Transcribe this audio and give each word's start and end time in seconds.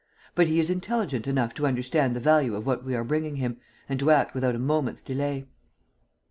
But 0.33 0.47
he 0.47 0.59
is 0.59 0.71
intelligent 0.71 1.27
enough 1.27 1.53
to 1.53 1.67
understand 1.67 2.15
the 2.15 2.19
value 2.19 2.55
of 2.55 2.65
what 2.65 2.83
we 2.83 2.95
are 2.95 3.03
bringing 3.03 3.35
him 3.35 3.57
and 3.87 3.99
to 3.99 4.09
act 4.09 4.33
without 4.33 4.55
a 4.55 4.57
moment's 4.57 5.03
delay." 5.03 5.45